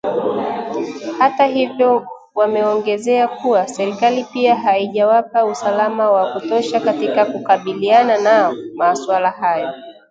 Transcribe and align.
Hata 1.19 1.45
hivyo 1.45 2.07
wameongezea 2.35 3.27
kuwa 3.27 3.67
serikali 3.67 4.23
pia 4.23 4.55
haijawapa 4.55 5.45
usalama 5.45 6.11
wa 6.11 6.33
kutosha 6.33 6.79
katika 6.79 7.25
kukabiliana 7.25 8.17
na 8.21 8.55
maswala 8.75 9.29
hayo 9.31 9.69